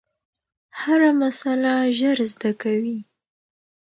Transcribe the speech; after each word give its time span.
هره 0.81 1.09
مسئله 1.21 1.73
ژر 1.97 2.17
زده 2.33 2.51
کوي. 2.61 2.97